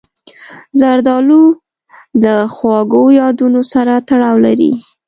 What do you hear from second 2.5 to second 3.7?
خواږو یادونو